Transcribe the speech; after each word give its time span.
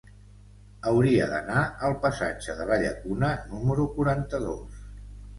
Hauria 0.91 1.25
d'anar 1.33 1.59
al 1.89 1.93
passatge 2.05 2.55
de 2.61 2.65
la 2.69 2.77
Llacuna 2.83 3.29
número 3.51 3.85
quaranta-dos. 3.99 4.81